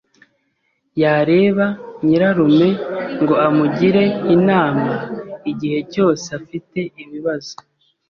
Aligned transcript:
Yareba 1.01 1.65
nyirarume 2.03 2.69
ngo 3.21 3.35
amugire 3.47 4.03
inama 4.35 4.91
igihe 5.51 5.79
cyose 5.93 6.25
afite 6.39 6.79
ibibazo. 7.03 7.55